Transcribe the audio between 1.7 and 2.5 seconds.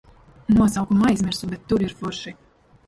tur ir forši.